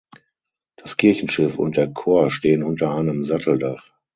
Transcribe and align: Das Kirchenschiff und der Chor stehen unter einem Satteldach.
Das 0.77 0.97
Kirchenschiff 0.97 1.59
und 1.59 1.77
der 1.77 1.91
Chor 1.93 2.31
stehen 2.31 2.63
unter 2.63 2.89
einem 2.91 3.23
Satteldach. 3.23 3.93